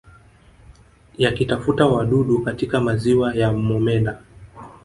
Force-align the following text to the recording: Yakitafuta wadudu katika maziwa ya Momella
Yakitafuta 1.17 1.85
wadudu 1.85 2.39
katika 2.41 2.79
maziwa 2.81 3.35
ya 3.35 3.53
Momella 3.53 4.21